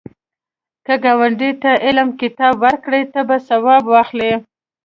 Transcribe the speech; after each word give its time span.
که 0.85 0.93
ګاونډي 1.03 1.51
ته 1.61 1.71
علمي 1.85 2.13
کتاب 2.21 2.53
ورکړې، 2.65 3.01
ته 3.13 3.19
به 3.27 3.37
ثواب 3.47 3.83
واخلی 3.87 4.33